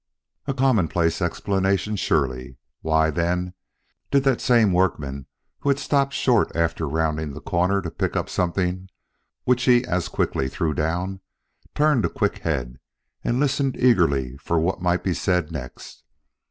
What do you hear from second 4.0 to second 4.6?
did that